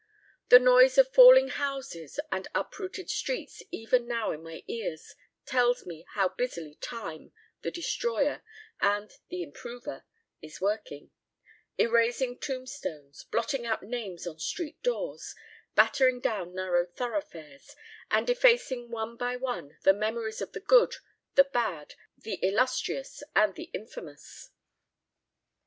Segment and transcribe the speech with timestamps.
[0.49, 5.13] The noise of falling houses and uprooted streets even now in my ears
[5.45, 8.41] tells me how busily Time, the Destroyer
[8.81, 10.03] and the Improver,
[10.41, 11.11] is working;
[11.77, 15.35] erasing tombstones, blotting out names on street doors,
[15.75, 17.75] battering down narrow thoroughfares,
[18.09, 20.95] and effacing one by one the memories of the good,
[21.35, 24.49] the bad, the illustrious, and the infamous.